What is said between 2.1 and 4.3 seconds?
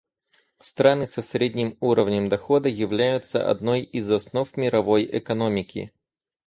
дохода являются одной из